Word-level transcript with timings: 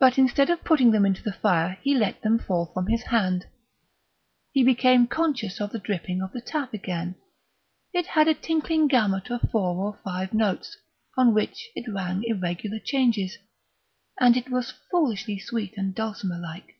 But 0.00 0.18
instead 0.18 0.50
of 0.50 0.64
putting 0.64 0.90
them 0.90 1.06
into 1.06 1.22
the 1.22 1.32
fire 1.34 1.78
he 1.82 1.94
let 1.96 2.22
them 2.22 2.36
fall 2.36 2.72
from 2.74 2.88
his 2.88 3.04
hand. 3.04 3.46
He 4.50 4.64
became 4.64 5.06
conscious 5.06 5.60
of 5.60 5.70
the 5.70 5.78
dripping 5.78 6.20
of 6.20 6.32
the 6.32 6.40
tap 6.40 6.74
again. 6.74 7.14
It 7.92 8.06
had 8.06 8.26
a 8.26 8.34
tinkling 8.34 8.88
gamut 8.88 9.30
of 9.30 9.48
four 9.52 9.76
or 9.78 10.00
five 10.02 10.32
notes, 10.34 10.76
on 11.16 11.32
which 11.32 11.68
it 11.76 11.86
rang 11.88 12.24
irregular 12.24 12.80
changes, 12.80 13.38
and 14.18 14.36
it 14.36 14.50
was 14.50 14.74
foolishly 14.90 15.38
sweet 15.38 15.74
and 15.76 15.94
dulcimer 15.94 16.38
like. 16.40 16.74